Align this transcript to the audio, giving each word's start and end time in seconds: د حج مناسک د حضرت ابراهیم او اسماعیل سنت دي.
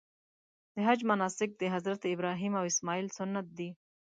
د 0.73 0.75
حج 0.87 0.99
مناسک 1.11 1.49
د 1.57 1.63
حضرت 1.73 2.01
ابراهیم 2.13 2.53
او 2.59 2.63
اسماعیل 2.71 3.07
سنت 3.17 3.47
دي. 3.57 3.69